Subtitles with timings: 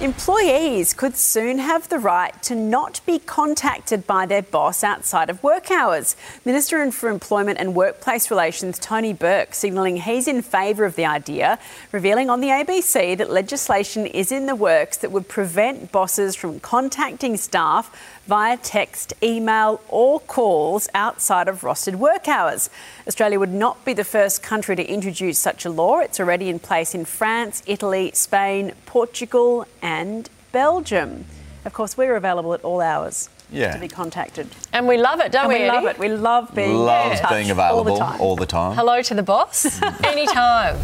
[0.00, 5.42] Employees could soon have the right to not be contacted by their boss outside of
[5.42, 6.14] work hours.
[6.44, 11.58] Minister for Employment and Workplace Relations Tony Burke signalling he's in favour of the idea,
[11.90, 16.60] revealing on the ABC that legislation is in the works that would prevent bosses from
[16.60, 17.90] contacting staff
[18.28, 22.70] via text, email, or calls outside of rostered work hours.
[23.08, 25.98] Australia would not be the first country to introduce such a law.
[25.98, 29.87] It's already in place in France, Italy, Spain, Portugal, and
[30.52, 31.24] Belgium.
[31.64, 33.28] Of course, we're available at all hours.
[33.50, 33.72] Yeah.
[33.74, 34.46] To be contacted.
[34.74, 35.60] And we love it, don't And we?
[35.60, 35.88] we love Eddie?
[35.88, 35.98] it.
[35.98, 38.20] We love being Love in touch being available all the time.
[38.20, 38.76] all the time.
[38.76, 40.76] Hello to the boss anytime.